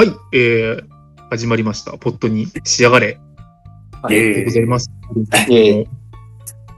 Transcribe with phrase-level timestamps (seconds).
[0.00, 0.82] はい、えー、
[1.28, 1.98] 始まりました。
[1.98, 3.20] ポットに仕上がれ。
[4.00, 4.90] はいでございます。
[5.50, 5.88] イエーイ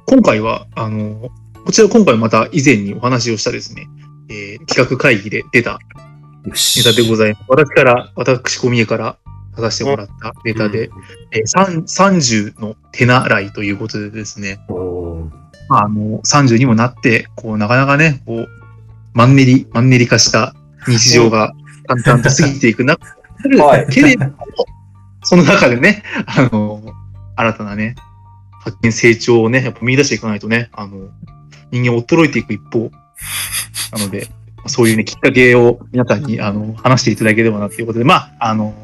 [0.07, 1.31] 今回は、あの、
[1.65, 3.87] こちら今回また以前にお話をしたですね、
[4.29, 5.79] えー企画会議で出た
[6.45, 7.45] ネタでございます。
[7.47, 9.17] 私から、私小宮から
[9.55, 10.91] 出させてもらったネタで、
[11.31, 14.59] えー、三30の手習いということでですね、
[15.69, 18.49] まあ、あの、30にもなって、こう、なかなかね、こう、
[19.15, 20.57] マンネリ、マンネリ化した
[20.89, 21.53] 日常が
[21.87, 23.07] 淡々と過ぎていく中、
[23.59, 23.87] はい。
[23.89, 24.35] けれども、
[25.23, 26.83] その中でね、あの、
[27.37, 27.95] 新たなね、
[28.61, 31.09] 発見、成長をね、やっぱ見出していかないとね、あの、
[31.71, 32.91] 人間衰えていく一方、
[33.93, 34.29] なので、
[34.67, 38.75] そういうね、きっかけを皆さんに、あの、話していただければなということで、まあ、あの、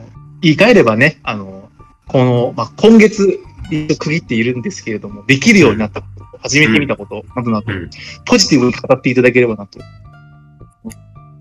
[0.40, 1.68] 言い換えればね、あの、
[2.06, 3.38] この、まあ、今月、
[3.70, 7.90] 区切っているんですけれども、できるようになったこと、始めてみたこと、などなど、うん
[8.24, 9.78] ポジティブに語っていただければなと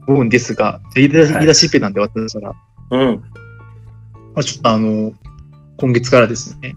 [0.08, 2.55] 思うんですが、じゃあ言い出し言い出しっぺなんで私から、
[2.91, 3.23] うん。
[4.33, 5.14] まあ、ちょっとあの、
[5.77, 6.75] 今月からですね、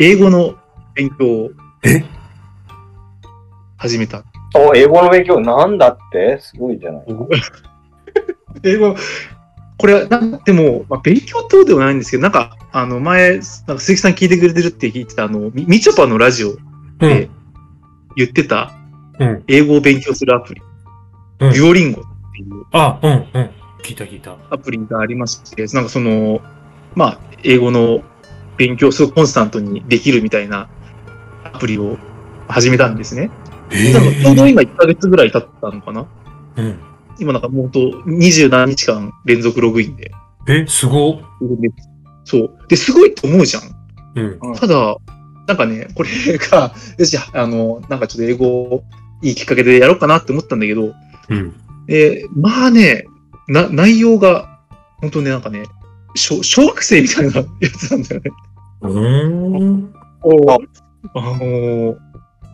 [0.00, 0.56] 英語の
[0.94, 1.50] 勉強を
[1.84, 2.04] え？
[3.76, 4.24] 始めた。
[4.54, 6.38] お、英語の勉強なんだって？
[6.40, 7.04] すごいじゃない。
[8.64, 8.96] 英語、
[9.76, 16.58] これは、なんでも、まあ、勉強等ではないんですけど、なんか、あの、前、なんか鈴木さん聞いてくれてるって聞いてた、あの、みみちょぱのラジオう
[17.00, 17.30] でん。
[18.16, 18.72] 言ってた、
[19.18, 19.44] うん。
[19.46, 20.62] 英語を勉強するアプリ、
[21.40, 22.02] うんデュオリンゴ
[22.36, 23.50] っていうあ、うん、うん。
[23.82, 24.36] 聞いた聞いた。
[24.50, 26.40] アプリがありまして、なんかその、
[26.94, 28.02] まあ、英語の
[28.56, 30.68] 勉強、すごくコンスタントにできるみたいな
[31.44, 31.96] アプリを
[32.48, 33.30] 始めたんですね。
[33.70, 36.06] えなんかちょうど今1ヶ月ぐらい経ったのかな
[36.56, 36.78] うん。
[37.18, 40.10] 今なんかもうと20何日間連続ログインで。
[40.48, 41.20] え、すごっ。
[42.24, 42.58] そう。
[42.68, 43.62] で、すごいと思うじゃん。
[44.14, 44.38] うん。
[44.40, 44.96] うんただ、
[45.46, 48.84] なんかね、これが、 よし、あの、なんかちょっと英語を
[49.22, 50.92] いいきっかけでやろうかなって思ったんだけど、
[51.28, 51.54] うん。
[51.86, 53.04] で、まあね、
[53.48, 54.60] な、内容が、
[55.00, 55.64] 本当ね、なんかね、
[56.14, 58.30] 小小学生みたいなやつなんだよね。
[58.82, 59.92] うーん。
[61.14, 61.96] あのー、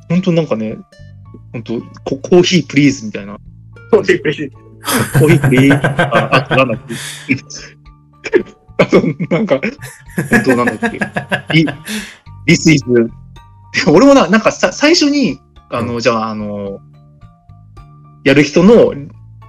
[0.09, 0.77] 本当なんかね、
[1.53, 3.39] 本当ココーヒープリーズみたいな。
[3.91, 5.87] コーヒープリーズ。
[5.87, 6.95] あ、あとなんだっけ。
[8.79, 9.01] あと、
[9.31, 9.61] なんか、
[10.31, 10.99] 本当なんだっけ。
[11.55, 11.67] リ
[12.47, 12.85] This is,
[13.89, 15.39] 俺もな、なんかさ、最初に、
[15.71, 16.81] あの、じゃあ、あの、
[18.25, 18.93] やる人の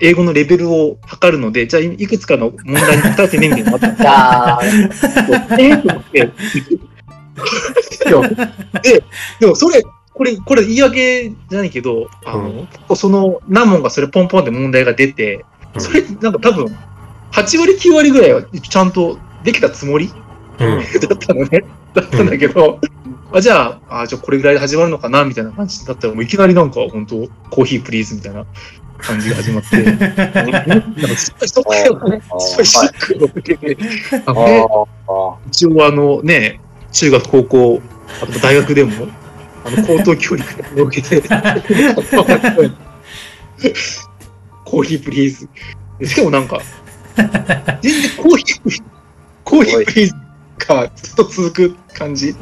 [0.04, 4.90] 英語のレベルを測るので、じゃあ、いくつかの問題に答えてね、みたいなのがあったん
[5.58, 6.20] でえーと思って。
[8.06, 8.22] でも
[8.82, 9.04] で、
[9.40, 9.82] でもそれ、
[10.14, 15.46] これ、これ言い訳じゃないけど、あの、その何問かそれポンポンって問題が出て、
[15.78, 16.66] それ、なんか多分、
[17.32, 20.12] 8割9割ぐらいはちゃんとできたつもり？
[20.60, 20.80] うん。
[20.80, 21.64] だったのね。
[21.94, 22.80] だったんだけど、
[23.32, 25.24] あじゃあ、あじゃあこれぐらいで始まるのかな？
[25.24, 28.46] みたいな感じだったら、もういきなりなんか本当コーヒープリーズみたいな
[28.98, 29.86] 感じが始まって、
[31.48, 33.78] そこからね、ショックを受けて、
[34.26, 36.60] あ一応あのね、
[36.92, 37.82] 中学、高校、
[38.22, 38.92] あと大学でも、
[39.66, 41.22] あの、高等教育を受けて、
[44.66, 45.48] コーヒープリーズ。
[46.00, 46.62] でしかもなんか、
[47.82, 48.84] 全然コーヒー、
[49.44, 50.14] コーヒープリーズ
[50.66, 52.36] がずっと続く感じ。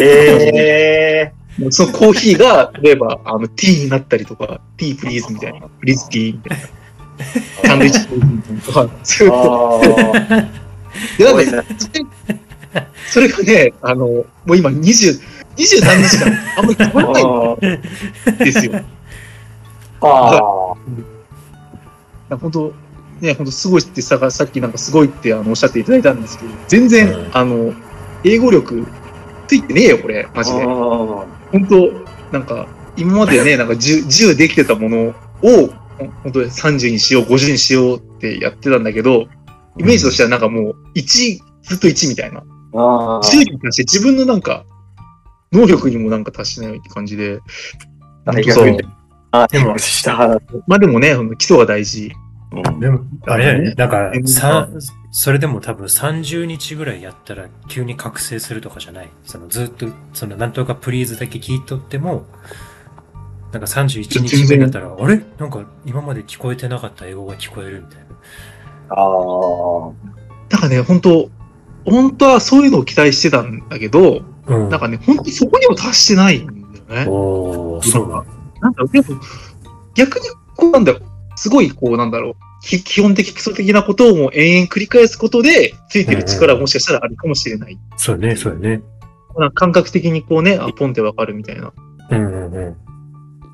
[0.00, 1.32] え
[1.70, 10.48] そのコーヒーが、例えば、あの、ティーになったりとか、ティープリーズみたいな、プリーズティーみたいな、サンドイッチコーヒーみたいなとか、そういうー、
[11.28, 11.70] あで、なんか、
[13.10, 15.20] それがね、あの、もう今20、
[15.56, 18.44] 20何日間、あんまり変わらないんー。
[18.44, 18.80] ですよ。
[20.02, 20.74] あ
[22.36, 22.72] 本当
[23.20, 27.74] ね、本当すごいってさ、さっきなんかすごいってあのおっしゃっていただいたんですけど、全然、うんあの、
[28.24, 28.86] 英語力
[29.46, 30.64] ついてねえよ、これ、マジで。
[31.52, 35.14] ー本当なんか、今までね、なんか 10, 10できてたものを、
[36.22, 39.26] 本当に30にしよう、50にしようってやってたんだけど、
[39.78, 42.42] イメージとしてはなんかもう、1、ずっと1みたいな。
[42.72, 44.64] あ10に達して自分のなんか、
[45.52, 47.40] 能力にもなんか達してないって感じで。
[48.24, 48.84] 大そう学で。
[49.32, 49.74] あ、でも。
[50.66, 52.12] まあでもね、基礎が大事。
[52.80, 53.74] でも、あれだよね。
[53.74, 54.68] なんかうん、さ、
[55.12, 59.08] それでも多分30日ぐらいやったら急に覚醒するとかじゃない？
[59.24, 62.26] そのずっと、そのなんとかプリーズだけ聞いとっても、
[63.52, 65.22] なんか31日目だったら、あれ？
[65.38, 68.04] なんか今まで聞こえてなかった英語が聞こえるみたいな。
[68.96, 69.92] ああ。
[70.50, 71.30] なんかね、本当
[71.84, 74.68] 本当はそういうのを期待してたんだけど、うん。
[74.68, 76.46] なんかね、本当にそこにも達してないん
[76.88, 77.06] だよね。
[77.08, 78.24] おー、そうだ。
[78.60, 79.20] なんだろう、でも、
[79.94, 80.26] 逆に、
[80.56, 81.02] こうなんだろう、
[81.40, 87.78] すごい、こうなんだろう、き基本的、基礎的なことをもう延々繰り返すことで、ついてる力はもしかしたらあるかもしれない。
[87.96, 88.82] そうね、そうね。
[89.54, 91.72] 感覚的にこうね、あ、ポンってわかるみたいな。
[92.10, 92.76] うんうんうん。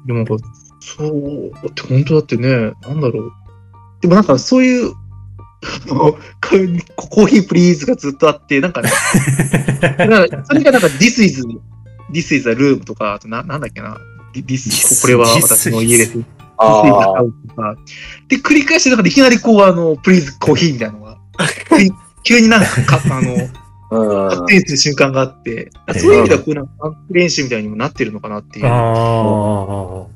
[0.05, 0.37] でもなんか、
[0.81, 3.33] そう、だって本当だってね、なんだろう。
[4.01, 4.93] でもなんかそういう
[5.89, 6.19] あの
[6.97, 8.91] ココーヒープリーズがずっとあって、なんかね、
[9.99, 11.47] なんかそれがなんか This is,
[12.11, 13.97] This is a room とか、あとななんだっけな、
[14.35, 16.36] This, これは私の家です。
[16.59, 17.23] あ This is a あ。
[17.23, 17.77] house とか。
[18.29, 21.19] で、繰り返して、なんかいきなりこう、あの、プリーズコーヒーみたいなのが、
[22.23, 23.35] 急になんかか、あの、
[23.91, 24.31] うん。
[24.31, 26.73] 発展する瞬間があって、そういう意味ではこうなんか
[27.11, 28.67] 練習みたいにもなってるのかなっていう。
[28.67, 30.07] あ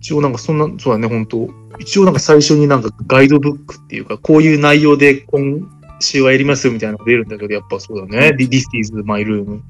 [0.00, 5.66] 一応なんかそんな、そうだね、本当一応なんか最初になんかガイドブックっていうか、こういう内容で今
[6.00, 8.36] 週はやりますよみたいなのが出るんだけど、やっぱそうだね。
[8.38, 9.60] This is my room,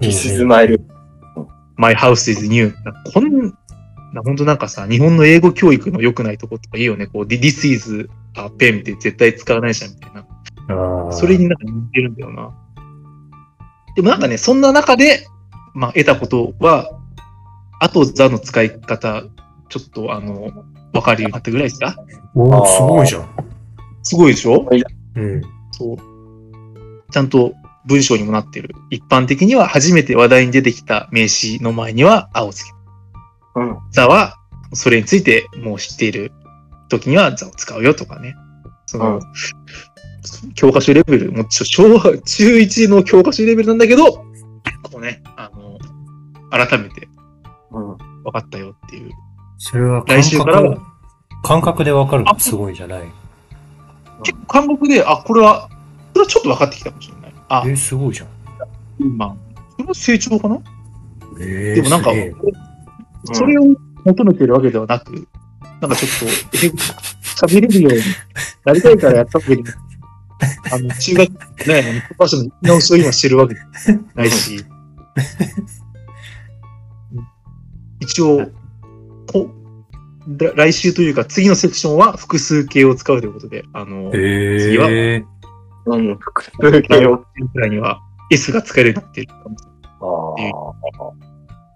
[0.00, 0.80] ピスズマイル。
[1.76, 2.72] my house is new.
[3.14, 3.54] こん
[4.12, 7.06] な、本当なんかさ、日本の英語教育の良くないところとかいいよね。
[7.06, 11.12] こう、This is a pen って絶対使わないじゃんみたいな。
[11.12, 12.54] それになんか似てるんだよな。
[13.94, 15.26] でもなんかね、そんな中で、
[15.74, 16.90] まあ、得たことは、
[17.80, 19.24] あとザの使い方、
[19.68, 20.50] ちょっとあの、
[20.92, 21.94] わかるようになったぐらいですか？
[22.34, 23.28] おーすごいじゃん。
[24.02, 24.66] すごいでしょ？
[25.16, 25.42] うん。
[25.72, 25.96] そう。
[27.10, 27.52] ちゃんと
[27.84, 28.74] 文章にもなってる。
[28.90, 32.70] 一般的には初めて話題に出てきた名詞の前には青つけ。
[33.56, 33.76] うん。
[33.90, 34.36] ザは、
[34.72, 36.32] それについてもう知っている
[36.88, 38.36] 時にはザを使うよとかね。
[38.86, 39.20] その、うん
[40.56, 44.24] 教科書レベル、もうちょ小中1の教科書レベルなんだけど、こ
[44.96, 45.78] うね、あの、
[46.50, 47.08] 改めて
[47.70, 47.96] うん。
[48.24, 49.12] 分かったよっていう。
[49.58, 50.78] それは来週からは
[51.44, 52.36] 感覚でわかるの？
[52.40, 53.02] すごいじゃない。
[54.24, 55.68] 結構韓国で、あ、これは、
[56.12, 57.34] これはちょっと分かってきたかもしれない。
[57.48, 58.28] あえ、ー、すごいじゃん。
[58.98, 59.36] 今、
[59.76, 60.58] それは成長かな？
[61.38, 62.34] えー、でもなんかすげえ、
[63.32, 63.64] それを
[64.04, 65.26] 求めてるわけではなく、
[65.80, 66.70] なんかちょっ
[67.36, 68.00] と、喋れるように
[68.64, 69.68] なりたいからやったわけでも、
[70.72, 71.30] あの、中学
[71.66, 74.64] ね、教科書の見直しを今してるわけじゃないし、
[78.00, 78.50] 一応、
[79.26, 79.50] こ
[80.38, 85.24] ら来週というか次のセクションは複数形を使うということで、あの、え次はー、
[85.86, 86.18] うん。
[86.18, 86.50] 複数
[86.82, 87.06] 形。
[87.06, 87.18] を。
[87.18, 88.00] くらいには
[88.30, 90.52] S が使えるようになっているかもしれない。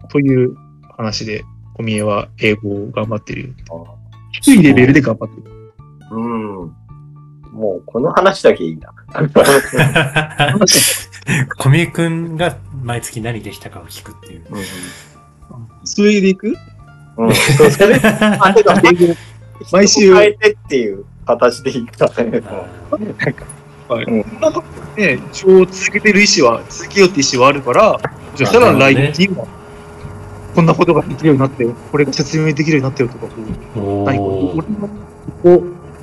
[0.02, 0.56] あという
[1.00, 1.44] 話で、
[1.74, 3.54] 小宮は英語を頑張ってるよ。
[3.70, 4.00] あ。
[4.42, 5.50] 低いレベルで頑張ってる。
[6.10, 6.76] うん。
[7.52, 8.92] もう、この話だけいいな。
[11.58, 14.42] 小宮くんが毎月何できたかを聞くっていう。
[15.84, 16.54] それでいく
[17.16, 17.34] うん。
[17.34, 17.96] それ、
[18.40, 19.14] あてか英語
[19.72, 22.40] 毎週変えてっていう形でいいかね。
[24.40, 24.62] なんか
[24.96, 28.00] ね、一応続けてる意思は、続けようって意思はあるから、
[28.36, 29.46] じゃあ、さらに来月には、
[30.60, 33.28] こんなことができるようになってよ、これが説明できるようになってよとか、
[33.74, 34.62] 何こうー
[35.42, 35.62] 俺の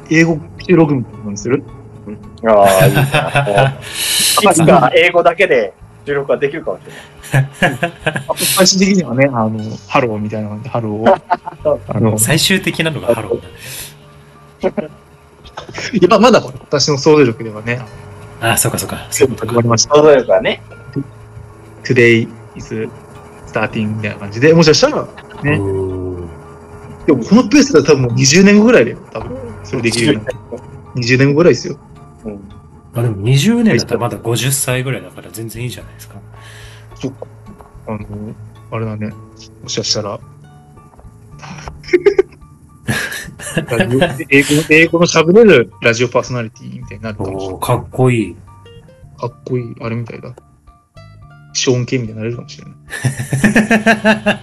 [0.10, 1.64] 英語収録みたいなのにする？
[2.44, 3.78] ああ、いいな。
[4.52, 5.76] いつか英語だけで
[6.08, 7.50] 収録ができるかもしれない。
[8.36, 14.82] 最終的にはね、あの、ハローみたいな感じで、ハローを、あの、最終的なのがハローだ。
[15.94, 17.80] いや、まだ私の想像力ではね、
[18.42, 19.06] あ、そうかそうか。
[19.12, 19.94] そういうことか始まりました。
[19.94, 20.02] 想
[23.48, 23.78] 像力がね。
[23.78, 25.08] Today is starting みたいな感じで、もしかしたら、
[25.44, 25.58] ね
[27.06, 29.38] でもこのペースだったら多分もう20年後ぐらいだよ、多分。
[29.64, 30.38] それできるようになる。
[30.96, 31.80] 20年後ぐらいですよ。
[32.26, 32.40] うん。
[32.96, 36.16] あでも20年だったらまだ50歳ぐらいだから全然いいじゃないですか。
[36.96, 37.28] そっか。
[37.88, 38.36] あの、
[38.72, 39.14] あれだね。
[39.64, 40.20] もしかしたら。
[44.30, 47.60] 英語英語の喋れるラジオパーソナリティみたいになるかもしれない。
[47.62, 48.36] かっこいい。
[49.18, 50.36] かっこいい、あれみたいだ。
[51.68, 52.74] ショーン・ケイみたいになれるかもしれない。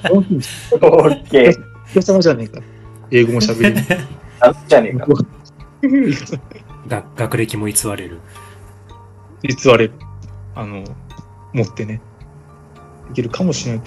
[0.03, 0.39] ショーン・ケイ
[0.83, 1.55] オッケー。
[1.89, 2.61] 人様じゃねえか。
[3.11, 3.77] 英語も喋れる。
[4.41, 5.07] なんじゃねえか。
[6.87, 8.21] が学歴も偽れる。
[9.43, 9.93] 偽れる。
[10.55, 10.85] あの、
[11.55, 12.03] 持ってね。
[13.11, 13.81] いけるかもしれない。
[13.81, 13.87] い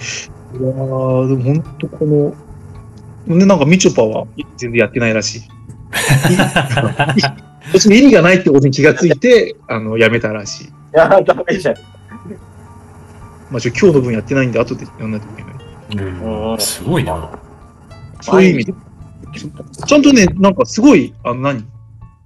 [0.58, 2.34] ー、でも本当こ
[3.28, 4.26] の、で、なんかみちょぱは
[4.56, 5.42] 全然やってないらしい。
[7.72, 10.64] 別に意味がないってことに気がついて、あの、やめたらしい。
[10.64, 11.97] いや、ダメじゃん。
[13.50, 15.54] まあ、ちょ今日の分やってないんで、後でやんないといけない。
[15.90, 17.30] うんうんすごいな。
[18.20, 18.74] そういう意味で。
[19.86, 21.64] ちゃんとね、なんかすごい、あの何？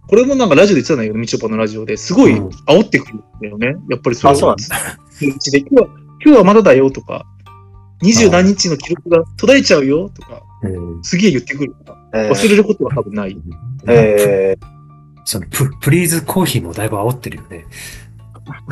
[0.09, 3.77] これもなんかラジオで言ってたんだけど、みちょぱのラジオですごいうん煽ってくるんだよね。
[3.89, 4.57] やっぱりそれあそうなん
[5.21, 5.87] でうちで今日は、
[6.25, 7.25] 今日はまだだよとか、
[8.03, 13.33] 二十何日の記録が途絶えちゃうよとか、うんすげえ言ってくるから、え忘れることは多分ない。
[13.33, 13.41] ー、
[13.87, 14.59] え
[15.25, 17.65] そのププリーズコーヒーもだいぶ煽ってるよね。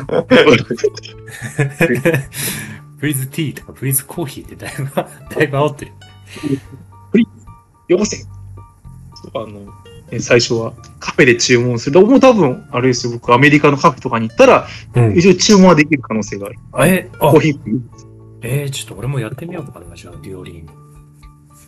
[2.99, 5.91] プリーズティーとかプリーズコーヒーってだいぶ、だいぶ煽ってる。
[7.87, 8.17] よこせ
[9.33, 9.47] あの、
[10.11, 12.05] ね最初はカフェで注文する。
[12.05, 15.17] もう多分、あれですよ、僕アメリカのカフェとかに行ったら、うん。
[15.17, 16.59] 一応注文はできる可能性がある。
[16.85, 17.81] え、あコー、ヒー
[18.41, 20.73] えー、ちょっと俺もやってみようかな、じゃあ、デュオリング。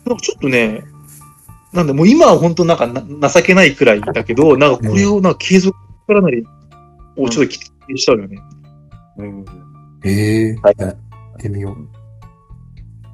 [0.04, 0.84] なんかちょっとね、
[1.72, 6.44] なんで、もう今は本当なんかな情けないくらいだけど、なんかこれをなんか継続からなり、
[7.16, 8.38] をちょっと期待しちゃうよね。
[9.18, 9.44] うん。
[10.04, 10.96] ええはいやっ
[11.38, 11.76] てみよう。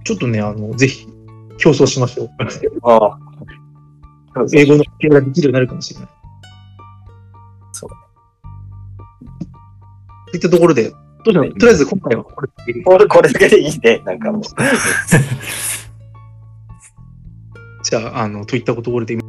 [0.04, 1.06] ちょっとね、あの、ぜひ、
[1.58, 2.30] 競争しましょう。
[2.82, 3.18] ああ。
[4.52, 6.08] 英語の経ができるようになるかもしれない。
[7.72, 7.90] そう。
[10.30, 10.96] といったところで、ど
[11.28, 14.00] うしようとりあえず今回はこれでこれ、これだけでいいね。
[14.04, 14.42] なんかもう。
[17.82, 19.22] じゃあ、あの、といったところで今